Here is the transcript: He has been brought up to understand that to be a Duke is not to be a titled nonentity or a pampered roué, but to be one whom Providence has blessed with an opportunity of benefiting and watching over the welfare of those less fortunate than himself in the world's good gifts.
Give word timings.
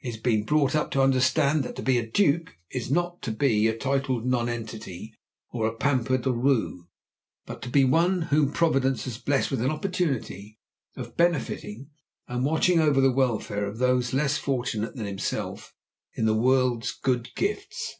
He 0.00 0.10
has 0.10 0.20
been 0.20 0.44
brought 0.44 0.76
up 0.76 0.90
to 0.90 1.00
understand 1.00 1.64
that 1.64 1.74
to 1.76 1.82
be 1.82 1.96
a 1.96 2.06
Duke 2.06 2.54
is 2.70 2.90
not 2.90 3.22
to 3.22 3.32
be 3.32 3.66
a 3.66 3.74
titled 3.74 4.26
nonentity 4.26 5.14
or 5.52 5.66
a 5.66 5.74
pampered 5.74 6.24
roué, 6.24 6.80
but 7.46 7.62
to 7.62 7.70
be 7.70 7.86
one 7.86 8.20
whom 8.28 8.52
Providence 8.52 9.04
has 9.06 9.16
blessed 9.16 9.50
with 9.50 9.62
an 9.62 9.70
opportunity 9.70 10.58
of 10.96 11.16
benefiting 11.16 11.88
and 12.28 12.44
watching 12.44 12.78
over 12.78 13.00
the 13.00 13.10
welfare 13.10 13.64
of 13.64 13.78
those 13.78 14.12
less 14.12 14.36
fortunate 14.36 14.96
than 14.96 15.06
himself 15.06 15.72
in 16.12 16.26
the 16.26 16.36
world's 16.36 16.92
good 16.92 17.34
gifts. 17.34 17.94